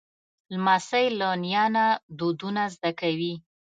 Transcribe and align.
لمسی 0.53 1.05
له 1.19 1.29
نیا 1.43 1.65
نه 1.75 1.85
دودونه 2.17 2.63
زده 2.75 2.91
کوي. 2.99 3.33